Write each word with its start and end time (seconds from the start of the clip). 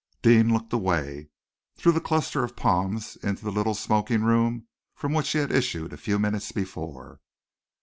Deane 0.23 0.51
looked 0.51 0.73
away 0.73 1.29
through 1.75 1.91
the 1.91 2.01
cluster 2.01 2.43
of 2.43 2.55
palms 2.55 3.17
into 3.17 3.43
the 3.45 3.51
little 3.51 3.75
smoking 3.75 4.23
room 4.23 4.65
from 4.95 5.13
which 5.13 5.29
he 5.29 5.37
had 5.37 5.51
issued 5.51 5.93
a 5.93 5.95
few 5.95 6.17
minutes 6.17 6.51
before. 6.51 7.19